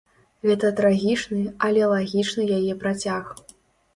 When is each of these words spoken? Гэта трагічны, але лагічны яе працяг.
Гэта 0.45 0.69
трагічны, 0.79 1.41
але 1.67 1.83
лагічны 1.93 2.43
яе 2.57 2.73
працяг. 2.85 3.25